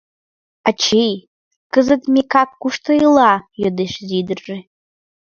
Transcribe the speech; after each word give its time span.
—Ачий, 0.69 1.13
кызыт 1.73 2.03
Микак 2.13 2.49
кушто 2.61 2.91
ила?— 3.05 3.33
йодеш 3.61 3.93
изи 4.01 4.15
ӱдыржӧ. 4.21 4.57